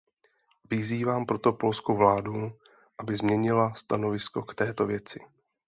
[0.69, 2.51] Vyzývám proto polskou vládu,
[2.97, 5.19] aby změnila stanovisko k této věci.